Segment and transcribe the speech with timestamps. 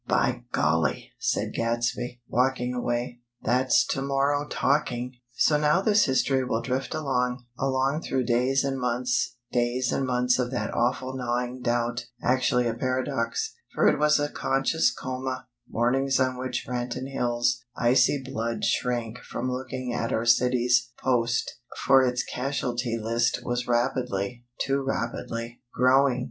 [0.07, 6.95] "By golly!" said Gadsby, walking away, "that's Tomorrow talking!" So now this history will drift
[6.95, 12.65] along; along through days and months; days and months of that awful gnawing doubt; actually
[12.67, 18.65] a paradox, for it was a "conscious coma;" mornings on which Branton Hills' icy blood
[18.65, 25.61] shrank from looking at our city's "Post," for its casualty list was rapidly too rapidly,
[25.71, 26.19] growing.